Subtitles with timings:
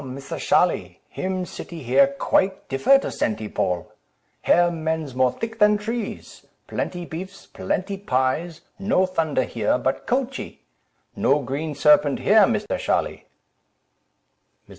[0.03, 3.91] Misser Sharly, him city here quike differ to Saintee Paul;
[4.41, 10.63] here mens more thick than trees; plenty beefs, plenty pies, no thunder here, but coachee;
[11.15, 13.25] no green serpent here, Misser Sharly."
[14.67, 14.69] Mr.